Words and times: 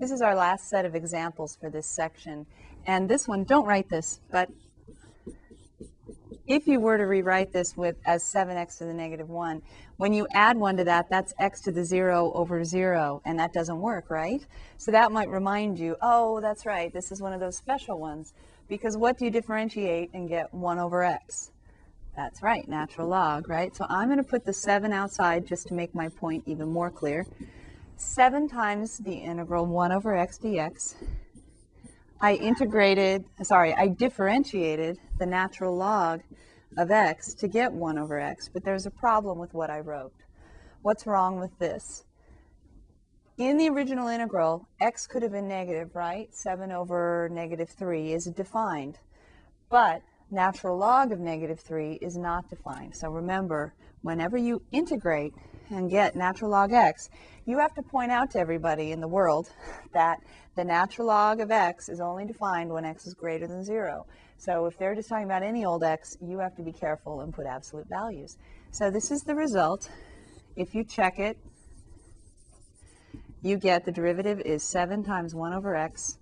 This 0.00 0.10
is 0.10 0.22
our 0.22 0.34
last 0.34 0.70
set 0.70 0.86
of 0.86 0.94
examples 0.94 1.58
for 1.60 1.68
this 1.68 1.86
section. 1.86 2.46
And 2.86 3.06
this 3.06 3.28
one, 3.28 3.44
don't 3.44 3.66
write 3.66 3.90
this, 3.90 4.18
but 4.30 4.48
if 6.46 6.66
you 6.66 6.80
were 6.80 6.96
to 6.96 7.04
rewrite 7.04 7.52
this 7.52 7.76
with 7.76 7.96
as 8.06 8.24
7x 8.24 8.78
to 8.78 8.86
the 8.86 8.94
negative 8.94 9.28
1, 9.28 9.60
when 9.98 10.14
you 10.14 10.26
add 10.32 10.56
1 10.56 10.78
to 10.78 10.84
that, 10.84 11.10
that's 11.10 11.34
x 11.38 11.60
to 11.60 11.70
the 11.70 11.84
0 11.84 12.32
over 12.34 12.64
0, 12.64 13.20
and 13.26 13.38
that 13.38 13.52
doesn't 13.52 13.78
work, 13.78 14.08
right? 14.08 14.46
So 14.78 14.90
that 14.90 15.12
might 15.12 15.28
remind 15.28 15.78
you, 15.78 15.96
oh, 16.00 16.40
that's 16.40 16.64
right, 16.64 16.90
this 16.90 17.12
is 17.12 17.20
one 17.20 17.34
of 17.34 17.40
those 17.40 17.58
special 17.58 17.98
ones. 17.98 18.32
Because 18.68 18.96
what 18.96 19.18
do 19.18 19.26
you 19.26 19.30
differentiate 19.30 20.14
and 20.14 20.30
get 20.30 20.54
1 20.54 20.78
over 20.78 21.04
x? 21.04 21.50
That's 22.16 22.42
right, 22.42 22.66
natural 22.66 23.06
log, 23.06 23.50
right? 23.50 23.76
So 23.76 23.84
I'm 23.90 24.08
going 24.08 24.16
to 24.16 24.24
put 24.24 24.46
the 24.46 24.54
7 24.54 24.94
outside 24.94 25.46
just 25.46 25.68
to 25.68 25.74
make 25.74 25.94
my 25.94 26.08
point 26.08 26.44
even 26.46 26.70
more 26.70 26.90
clear. 26.90 27.26
7 28.00 28.48
times 28.48 28.96
the 28.96 29.12
integral 29.12 29.66
1 29.66 29.92
over 29.92 30.16
x 30.16 30.38
dx. 30.38 30.94
I 32.18 32.34
integrated, 32.34 33.26
sorry, 33.42 33.74
I 33.74 33.88
differentiated 33.88 34.98
the 35.18 35.26
natural 35.26 35.76
log 35.76 36.22
of 36.78 36.90
x 36.90 37.34
to 37.34 37.46
get 37.46 37.72
1 37.72 37.98
over 37.98 38.18
x, 38.18 38.48
but 38.48 38.64
there's 38.64 38.86
a 38.86 38.90
problem 38.90 39.38
with 39.38 39.52
what 39.52 39.68
I 39.68 39.80
wrote. 39.80 40.14
What's 40.80 41.06
wrong 41.06 41.38
with 41.38 41.58
this? 41.58 42.04
In 43.36 43.58
the 43.58 43.68
original 43.68 44.08
integral, 44.08 44.66
x 44.80 45.06
could 45.06 45.22
have 45.22 45.32
been 45.32 45.48
negative, 45.48 45.94
right? 45.94 46.34
7 46.34 46.72
over 46.72 47.28
negative 47.30 47.68
3 47.68 48.14
is 48.14 48.24
defined, 48.24 48.98
but 49.68 50.00
natural 50.30 50.78
log 50.78 51.12
of 51.12 51.20
negative 51.20 51.60
3 51.60 51.98
is 52.00 52.16
not 52.16 52.48
defined. 52.48 52.96
So 52.96 53.10
remember, 53.10 53.74
whenever 54.00 54.38
you 54.38 54.62
integrate 54.72 55.34
and 55.70 55.90
get 55.90 56.16
natural 56.16 56.50
log 56.50 56.72
x, 56.72 57.08
you 57.46 57.58
have 57.58 57.74
to 57.74 57.82
point 57.82 58.10
out 58.10 58.30
to 58.32 58.38
everybody 58.38 58.92
in 58.92 59.00
the 59.00 59.08
world 59.08 59.48
that 59.94 60.18
the 60.56 60.64
natural 60.64 61.06
log 61.06 61.40
of 61.40 61.50
x 61.50 61.88
is 61.88 62.00
only 62.00 62.24
defined 62.24 62.70
when 62.70 62.84
x 62.84 63.06
is 63.06 63.14
greater 63.14 63.46
than 63.46 63.64
0. 63.64 64.06
So 64.36 64.66
if 64.66 64.78
they're 64.78 64.94
just 64.94 65.08
talking 65.08 65.24
about 65.24 65.42
any 65.42 65.64
old 65.64 65.84
x, 65.84 66.16
you 66.20 66.38
have 66.38 66.56
to 66.56 66.62
be 66.62 66.72
careful 66.72 67.20
and 67.20 67.32
put 67.32 67.46
absolute 67.46 67.86
values. 67.88 68.36
So 68.70 68.90
this 68.90 69.10
is 69.10 69.22
the 69.22 69.34
result. 69.34 69.90
If 70.56 70.74
you 70.74 70.84
check 70.84 71.18
it, 71.18 71.38
you 73.42 73.56
get 73.56 73.84
the 73.84 73.92
derivative 73.92 74.40
is 74.40 74.62
7 74.62 75.02
times 75.02 75.34
1 75.34 75.52
over 75.52 75.74
x, 75.74 76.18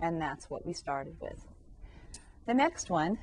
and 0.00 0.20
that's 0.20 0.48
what 0.48 0.64
we 0.66 0.72
started 0.72 1.16
with. 1.20 1.44
The 2.46 2.54
next 2.54 2.90
one, 2.90 3.18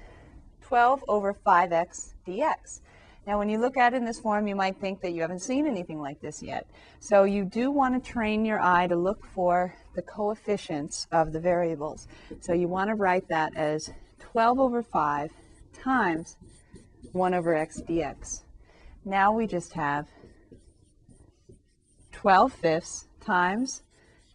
12 0.62 1.04
over 1.08 1.34
5x 1.34 2.14
dx. 2.28 2.82
Now, 3.28 3.38
when 3.38 3.50
you 3.50 3.60
look 3.60 3.76
at 3.76 3.94
it 3.94 3.98
in 3.98 4.06
this 4.06 4.22
form, 4.22 4.48
you 4.48 4.56
might 4.56 4.80
think 4.80 5.02
that 5.02 5.12
you 5.12 5.20
haven't 5.20 5.42
seen 5.42 5.68
anything 5.68 6.00
like 6.00 6.22
this 6.22 6.42
yet. 6.42 6.66
So 7.02 7.26
you 7.26 7.44
do 7.44 7.70
want 7.70 8.02
to 8.02 8.12
train 8.12 8.46
your 8.46 8.62
eye 8.62 8.88
to 8.88 8.96
look 8.96 9.26
for 9.26 9.76
the 9.96 10.02
coefficients 10.02 11.08
of 11.12 11.34
the 11.34 11.40
variables. 11.42 12.08
So 12.40 12.54
you 12.54 12.70
want 12.70 12.88
to 12.90 12.96
write 12.96 13.28
that 13.28 13.52
as 13.58 13.92
12 14.20 14.60
over 14.62 14.82
5 14.82 15.32
times 15.74 16.38
1 17.12 17.34
over 17.34 17.54
x 17.54 17.82
dx. 17.82 18.44
Now 19.04 19.34
we 19.34 19.46
just 19.46 19.74
have 19.74 20.08
12 22.14 22.54
fifths 22.54 23.08
times 23.20 23.84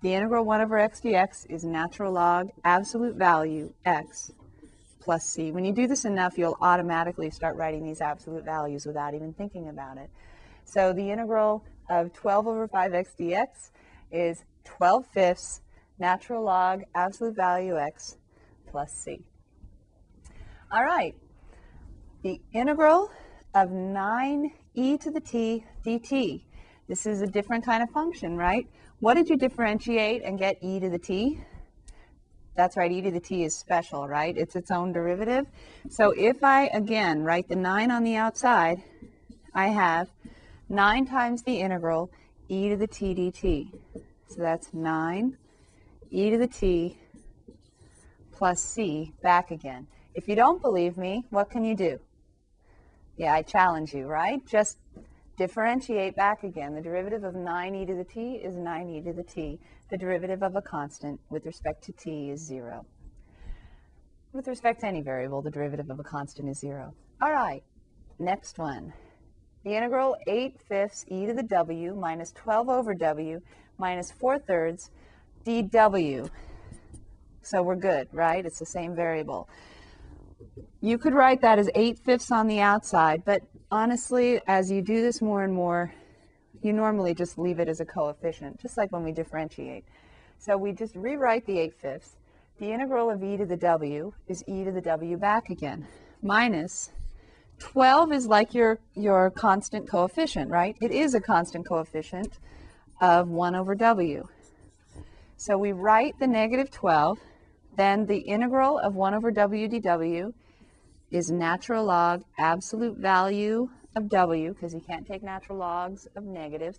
the 0.03 0.13
integral 0.13 0.45
1 0.45 0.61
over 0.61 0.79
x 0.79 1.01
dx 1.01 1.47
is 1.49 1.65
natural 1.65 2.13
log 2.13 2.51
absolute 2.65 3.17
value 3.17 3.73
x 3.85 4.33
plus 5.03 5.25
c. 5.25 5.51
When 5.51 5.65
you 5.65 5.73
do 5.73 5.87
this 5.87 6.05
enough, 6.05 6.39
you'll 6.39 6.57
automatically 6.61 7.31
start 7.31 7.57
writing 7.57 7.85
these 7.85 8.01
absolute 8.01 8.45
values 8.45 8.87
without 8.87 9.15
even 9.15 9.33
thinking 9.33 9.69
about 9.69 9.99
it. 9.99 10.09
So 10.65 10.93
the 10.93 11.11
integral 11.11 11.65
of 11.91 12.13
12 12.13 12.47
over 12.47 12.69
5x 12.69 13.09
dx 13.19 13.71
is 14.13 14.45
12 14.65 15.07
fifths 15.13 15.61
natural 15.99 16.45
log 16.45 16.83
absolute 16.95 17.35
value 17.35 17.79
x 17.79 18.17
plus 18.71 18.93
c. 18.93 19.21
All 20.71 20.85
right, 20.85 21.15
the 22.23 22.41
integral 22.53 23.11
of 23.55 23.71
9e 23.71 25.01
to 25.01 25.11
the 25.11 25.21
t 25.21 25.65
dt. 25.85 26.45
This 26.89 27.07
is 27.07 27.23
a 27.23 27.27
different 27.27 27.65
kind 27.65 27.83
of 27.83 27.91
function, 27.91 28.37
right? 28.37 28.67
What 29.01 29.15
did 29.15 29.29
you 29.29 29.37
differentiate 29.37 30.23
and 30.23 30.39
get 30.39 30.57
e 30.63 30.79
to 30.79 30.89
the 30.89 30.99
t? 30.99 31.41
That's 32.55 32.77
right, 32.77 32.93
e 32.93 33.01
to 33.01 33.11
the 33.11 33.21
t 33.21 33.45
is 33.45 33.57
special, 33.57 34.07
right? 34.07 34.37
It's 34.37 34.57
its 34.57 34.71
own 34.71 34.93
derivative. 34.93 35.47
So 35.89 36.11
if 36.11 36.45
I, 36.45 36.67
again, 36.67 37.23
write 37.23 37.49
the 37.49 37.57
9 37.57 37.91
on 37.91 38.05
the 38.05 38.17
outside, 38.17 38.83
I 39.55 39.69
have 39.69 40.09
9 40.69 41.07
times 41.07 41.43
the 41.43 41.61
integral 41.61 42.11
e 42.49 42.69
to 42.69 42.77
the 42.77 42.87
t 42.87 43.15
dt. 43.15 43.73
So 44.29 44.43
that's 44.43 44.75
9 44.75 45.37
e 46.11 46.31
to 46.31 46.37
the 46.37 46.47
t 46.47 46.99
plus 48.33 48.61
c 48.61 49.15
back 49.23 49.51
again. 49.51 49.87
If 50.15 50.29
you 50.29 50.35
don't 50.35 50.61
believe 50.61 50.99
me, 50.99 51.25
what 51.31 51.49
can 51.49 51.65
you 51.65 51.75
do? 51.75 52.01
Yeah, 53.17 53.33
I 53.33 53.43
challenge 53.43 53.95
you, 53.95 54.07
right? 54.07 54.45
Just 54.47 54.79
differentiate 55.37 56.17
back 56.17 56.45
again. 56.45 56.75
The 56.75 56.81
derivative 56.81 57.25
of 57.25 57.35
9e 57.35 57.87
to 57.87 57.95
the 57.95 58.05
t 58.05 58.35
is 58.37 58.55
9e 58.55 59.05
to 59.05 59.13
the 59.13 59.23
t. 59.23 59.59
The 59.91 59.97
derivative 59.97 60.43
of 60.43 60.57
a 60.57 60.63
constant 60.63 61.21
with 61.31 61.47
respect 61.47 61.85
to 61.85 61.93
t 61.93 62.31
is 62.31 62.41
0. 62.41 62.85
With 64.33 64.49
respect 64.49 64.81
to 64.81 64.87
any 64.87 65.03
variable, 65.03 65.43
the 65.43 65.51
derivative 65.51 65.91
of 65.91 65.99
a 66.01 66.03
constant 66.03 66.49
is 66.49 66.59
0. 66.59 66.95
All 67.21 67.33
right, 67.33 67.63
next 68.19 68.59
one. 68.59 68.93
The 69.65 69.77
integral 69.77 70.17
8 70.27 70.61
fifths 70.69 71.05
e 71.09 71.27
to 71.27 71.35
the 71.35 71.43
w 71.43 71.95
minus 71.95 72.33
12 72.33 72.69
over 72.69 72.95
w 72.95 73.41
minus 73.79 74.11
4 74.11 74.39
thirds 74.39 74.91
dw. 75.45 76.31
So 77.43 77.63
we're 77.63 77.77
good, 77.77 78.09
right? 78.13 78.45
It's 78.45 78.59
the 78.59 78.67
same 78.67 78.95
variable. 78.95 79.49
You 80.81 80.99
could 80.99 81.15
write 81.15 81.41
that 81.43 81.59
as 81.59 81.71
8 81.75 81.99
fifths 81.99 82.31
on 82.31 82.47
the 82.49 82.61
outside, 82.61 83.25
but 83.25 83.43
honestly, 83.73 84.39
as 84.47 84.71
you 84.71 84.83
do 84.83 85.01
this 85.01 85.23
more 85.23 85.43
and 85.43 85.53
more, 85.53 85.93
you 86.61 86.73
normally 86.73 87.15
just 87.15 87.39
leave 87.39 87.59
it 87.59 87.69
as 87.69 87.81
a 87.81 87.85
coefficient, 87.85 88.61
just 88.61 88.77
like 88.77 88.93
when 88.93 89.03
we 89.03 89.11
differentiate. 89.11 89.85
So 90.39 90.57
we 90.57 90.73
just 90.73 90.95
rewrite 90.95 91.47
the 91.47 91.59
8 91.59 91.75
fifths. 91.75 92.17
The 92.59 92.71
integral 92.71 93.11
of 93.11 93.25
e 93.25 93.37
to 93.39 93.47
the 93.47 93.57
w 93.57 94.13
is 94.29 94.45
e 94.47 94.63
to 94.63 94.71
the 94.71 94.83
w 94.83 95.17
back 95.17 95.49
again, 95.49 95.89
minus 96.23 96.91
12 97.59 98.13
is 98.13 98.27
like 98.27 98.55
your, 98.55 98.79
your 98.95 99.31
constant 99.31 99.89
coefficient, 99.89 100.51
right? 100.51 100.77
It 100.81 100.91
is 100.91 101.15
a 101.15 101.21
constant 101.21 101.67
coefficient 101.67 102.39
of 103.01 103.29
1 103.29 103.55
over 103.55 103.75
w. 103.75 104.29
So 105.37 105.57
we 105.57 105.73
write 105.73 106.19
the 106.21 106.27
negative 106.27 106.71
12, 106.71 107.19
then 107.77 108.07
the 108.07 108.19
integral 108.19 108.79
of 108.79 108.95
1 108.95 109.15
over 109.15 109.31
w 109.31 109.69
dw 109.69 110.35
is 111.13 111.31
natural 111.31 111.85
log 111.85 112.25
absolute 112.39 112.97
value 112.97 113.69
of 113.95 114.09
w, 114.09 114.53
because 114.55 114.73
you 114.73 114.81
can't 114.81 115.07
take 115.07 115.23
natural 115.23 115.59
logs 115.59 116.09
of 116.17 116.25
negatives. 116.25 116.79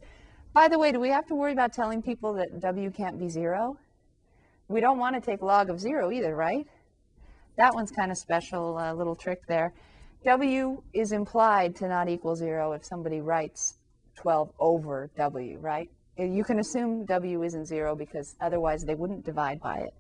By 0.54 0.68
the 0.68 0.80
way, 0.80 0.92
do 0.92 1.00
we 1.00 1.10
have 1.10 1.28
to 1.28 1.36
worry 1.36 1.54
about 1.54 1.74
telling 1.74 2.02
people 2.02 2.34
that 2.34 2.60
w 2.60 2.92
can't 2.92 3.20
be 3.20 3.30
0? 3.30 3.78
We 4.68 4.82
don't 4.82 4.98
want 4.98 5.16
to 5.16 5.22
take 5.22 5.42
log 5.42 5.70
of 5.70 5.80
0 5.80 6.12
either, 6.12 6.36
right? 6.36 6.66
That 7.58 7.76
one's 7.76 7.92
kind 7.92 8.12
of 8.12 8.18
special, 8.18 8.78
uh, 8.78 8.94
little 8.94 9.16
trick 9.16 9.46
there. 9.48 9.74
w 10.26 10.82
is 10.94 11.12
implied 11.12 11.76
to 11.78 11.88
not 11.88 12.10
equal 12.10 12.36
0 12.36 12.74
if 12.74 12.84
somebody 12.84 13.22
writes 13.22 13.78
12 14.16 14.52
over 14.60 15.12
w, 15.16 15.60
right? 15.60 15.90
You 16.18 16.44
can 16.44 16.60
assume 16.60 17.06
w 17.06 17.44
isn't 17.44 17.66
0 17.66 17.96
because 17.96 18.36
otherwise 18.42 18.84
they 18.84 18.96
wouldn't 18.96 19.26
divide 19.26 19.60
by 19.60 19.78
it. 19.78 19.94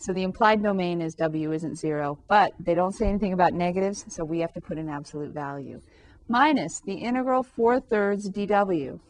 So 0.00 0.12
the 0.12 0.22
implied 0.22 0.62
domain 0.62 1.00
is 1.00 1.14
w 1.16 1.52
isn't 1.52 1.76
0, 1.76 2.18
but 2.28 2.52
they 2.60 2.74
don't 2.74 2.94
say 2.94 3.08
anything 3.08 3.32
about 3.32 3.52
negatives, 3.52 4.04
so 4.08 4.24
we 4.24 4.38
have 4.40 4.52
to 4.52 4.60
put 4.60 4.78
an 4.78 4.88
absolute 4.88 5.34
value. 5.34 5.80
Minus 6.28 6.80
the 6.80 6.94
integral 6.94 7.42
4 7.42 7.80
thirds 7.80 8.30
dw. 8.30 9.00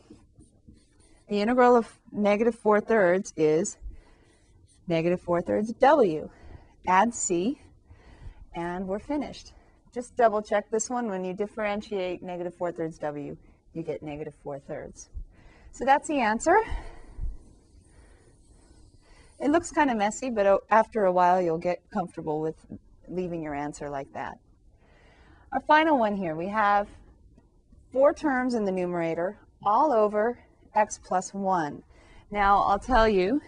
The 1.29 1.41
integral 1.43 1.77
of 1.77 1.99
negative 2.11 2.55
4 2.55 2.81
thirds 2.81 3.35
is 3.37 3.77
negative 4.87 5.21
4 5.21 5.43
thirds 5.43 5.73
w. 5.75 6.31
Add 6.87 7.13
c, 7.13 7.61
and 8.55 8.89
we're 8.89 8.99
finished. 8.99 9.53
Just 9.93 10.17
double 10.17 10.41
check 10.41 10.71
this 10.71 10.89
one. 10.89 11.09
When 11.09 11.23
you 11.23 11.35
differentiate 11.35 12.23
negative 12.23 12.55
4 12.55 12.73
thirds 12.73 12.99
w, 12.99 13.37
you 13.75 13.83
get 13.83 14.03
negative 14.03 14.35
4 14.43 14.59
thirds. 14.61 15.11
So 15.73 15.85
that's 15.85 16.09
the 16.09 16.21
answer. 16.21 16.57
It 19.41 19.51
looks 19.51 19.71
kind 19.71 19.91
of 19.91 19.97
messy, 19.97 20.31
but 20.31 20.47
uh, 20.47 20.59
after 20.71 21.05
a 21.05 21.13
while 21.13 21.41
you'll 21.41 21.59
get 21.59 21.79
comfortable 21.91 22.41
with 22.41 22.57
leaving 23.09 23.43
your 23.43 23.55
answer 23.55 23.89
like 23.89 24.13
that. 24.13 24.39
Our 25.53 25.61
final 25.61 25.99
one 25.99 26.17
here, 26.17 26.35
we 26.35 26.49
have 26.49 26.89
four 27.93 28.13
terms 28.13 28.55
in 28.55 28.65
the 28.65 28.73
numerator 28.73 29.39
all 29.63 29.93
over 29.93 30.39
x 30.75 30.99
plus 31.03 31.33
1. 31.33 31.83
Now, 32.31 32.59
I'll 32.65 32.79
tell 32.79 33.09
you 33.09 33.41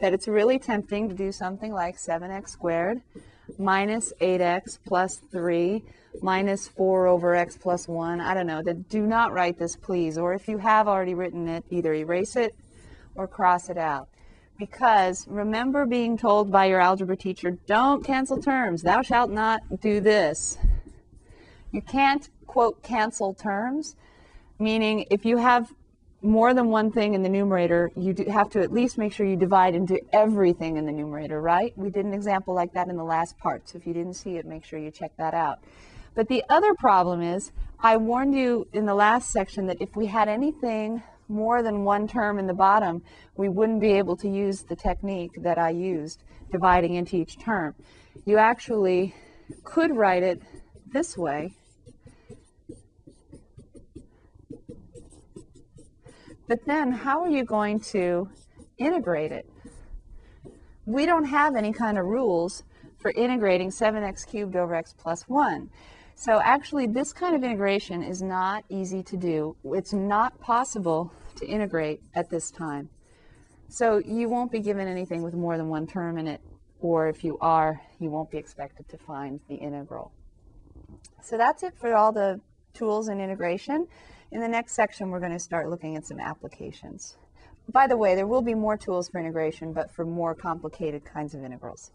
that 0.00 0.12
it's 0.12 0.28
really 0.28 0.58
tempting 0.58 1.08
to 1.08 1.14
do 1.14 1.32
something 1.32 1.72
like 1.72 1.96
7x 1.96 2.50
squared 2.50 3.00
minus 3.58 4.12
8x 4.20 4.78
plus 4.86 5.20
3 5.32 5.82
minus 6.22 6.68
4 6.68 7.06
over 7.06 7.34
x 7.34 7.56
plus 7.56 7.88
1. 7.88 8.20
I 8.20 8.34
don't 8.34 8.46
know. 8.46 8.62
Do 8.62 9.06
not 9.06 9.32
write 9.32 9.58
this, 9.58 9.74
please. 9.74 10.18
Or 10.18 10.34
if 10.34 10.48
you 10.48 10.58
have 10.58 10.86
already 10.86 11.14
written 11.14 11.48
it, 11.48 11.64
either 11.70 11.94
erase 11.94 12.36
it 12.36 12.54
or 13.14 13.26
cross 13.26 13.68
it 13.68 13.78
out. 13.78 14.08
Because 14.58 15.24
remember 15.28 15.86
being 15.86 16.18
told 16.18 16.50
by 16.50 16.64
your 16.64 16.80
algebra 16.80 17.16
teacher, 17.16 17.52
don't 17.66 18.04
cancel 18.04 18.42
terms, 18.42 18.82
thou 18.82 19.02
shalt 19.02 19.30
not 19.30 19.80
do 19.80 20.00
this. 20.00 20.58
You 21.70 21.80
can't, 21.80 22.28
quote, 22.46 22.82
cancel 22.82 23.34
terms, 23.34 23.94
meaning 24.58 25.06
if 25.10 25.24
you 25.24 25.36
have 25.36 25.72
more 26.22 26.52
than 26.52 26.70
one 26.70 26.90
thing 26.90 27.14
in 27.14 27.22
the 27.22 27.28
numerator, 27.28 27.92
you 27.96 28.12
have 28.32 28.50
to 28.50 28.60
at 28.60 28.72
least 28.72 28.98
make 28.98 29.12
sure 29.12 29.24
you 29.24 29.36
divide 29.36 29.76
into 29.76 30.00
everything 30.12 30.76
in 30.76 30.86
the 30.86 30.92
numerator, 30.92 31.40
right? 31.40 31.72
We 31.76 31.90
did 31.90 32.04
an 32.04 32.12
example 32.12 32.54
like 32.54 32.72
that 32.72 32.88
in 32.88 32.96
the 32.96 33.04
last 33.04 33.38
part, 33.38 33.68
so 33.68 33.78
if 33.78 33.86
you 33.86 33.94
didn't 33.94 34.14
see 34.14 34.36
it, 34.38 34.44
make 34.44 34.64
sure 34.64 34.80
you 34.80 34.90
check 34.90 35.12
that 35.18 35.34
out. 35.34 35.60
But 36.16 36.26
the 36.26 36.42
other 36.48 36.74
problem 36.74 37.22
is, 37.22 37.52
I 37.78 37.96
warned 37.96 38.34
you 38.34 38.66
in 38.72 38.86
the 38.86 38.94
last 38.96 39.30
section 39.30 39.66
that 39.66 39.80
if 39.80 39.94
we 39.94 40.06
had 40.06 40.28
anything 40.28 41.04
more 41.28 41.62
than 41.62 41.84
one 41.84 42.08
term 42.08 42.38
in 42.38 42.46
the 42.46 42.54
bottom, 42.54 43.02
we 43.36 43.48
wouldn't 43.48 43.80
be 43.80 43.92
able 43.92 44.16
to 44.16 44.28
use 44.28 44.62
the 44.62 44.76
technique 44.76 45.32
that 45.42 45.58
I 45.58 45.70
used, 45.70 46.22
dividing 46.50 46.94
into 46.94 47.16
each 47.16 47.38
term. 47.38 47.74
You 48.24 48.38
actually 48.38 49.14
could 49.64 49.96
write 49.96 50.22
it 50.22 50.40
this 50.92 51.16
way. 51.16 51.52
But 56.46 56.64
then 56.64 56.92
how 56.92 57.20
are 57.22 57.28
you 57.28 57.44
going 57.44 57.80
to 57.92 58.30
integrate 58.78 59.32
it? 59.32 59.46
We 60.86 61.04
don't 61.04 61.26
have 61.26 61.54
any 61.54 61.72
kind 61.74 61.98
of 61.98 62.06
rules 62.06 62.62
for 62.98 63.10
integrating 63.10 63.68
7x 63.68 64.26
cubed 64.26 64.56
over 64.56 64.74
x 64.74 64.94
plus 64.96 65.28
1. 65.28 65.68
So 66.20 66.40
actually, 66.40 66.88
this 66.88 67.12
kind 67.12 67.36
of 67.36 67.44
integration 67.44 68.02
is 68.02 68.20
not 68.20 68.64
easy 68.68 69.04
to 69.04 69.16
do. 69.16 69.54
It's 69.66 69.92
not 69.92 70.40
possible 70.40 71.12
to 71.36 71.46
integrate 71.46 72.00
at 72.12 72.28
this 72.28 72.50
time. 72.50 72.88
So 73.68 73.98
you 73.98 74.28
won't 74.28 74.50
be 74.50 74.58
given 74.58 74.88
anything 74.88 75.22
with 75.22 75.34
more 75.34 75.56
than 75.56 75.68
one 75.68 75.86
term 75.86 76.18
in 76.18 76.26
it, 76.26 76.40
or 76.80 77.08
if 77.08 77.22
you 77.22 77.38
are, 77.40 77.80
you 78.00 78.10
won't 78.10 78.32
be 78.32 78.36
expected 78.36 78.88
to 78.88 78.98
find 78.98 79.38
the 79.48 79.54
integral. 79.54 80.10
So 81.22 81.38
that's 81.38 81.62
it 81.62 81.74
for 81.78 81.94
all 81.94 82.10
the 82.10 82.40
tools 82.74 83.08
in 83.08 83.20
integration. 83.20 83.86
In 84.32 84.40
the 84.40 84.48
next 84.48 84.74
section, 84.74 85.10
we're 85.10 85.20
going 85.20 85.30
to 85.30 85.38
start 85.38 85.70
looking 85.70 85.94
at 85.94 86.04
some 86.04 86.18
applications. 86.18 87.16
By 87.70 87.86
the 87.86 87.96
way, 87.96 88.16
there 88.16 88.26
will 88.26 88.42
be 88.42 88.54
more 88.54 88.76
tools 88.76 89.08
for 89.08 89.20
integration, 89.20 89.72
but 89.72 89.88
for 89.88 90.04
more 90.04 90.34
complicated 90.34 91.04
kinds 91.04 91.36
of 91.36 91.44
integrals. 91.44 91.92